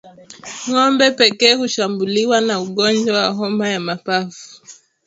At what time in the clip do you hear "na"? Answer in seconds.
2.41-2.59